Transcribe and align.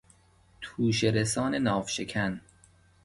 توشهرسان 0.61 1.55
ناوشکن 1.55 2.41